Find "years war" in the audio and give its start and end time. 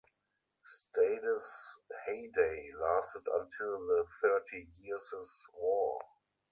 4.79-6.01